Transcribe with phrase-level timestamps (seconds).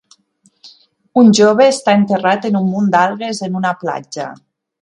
[1.23, 4.31] Un jove està enterrat en un munt d'algues en una platja.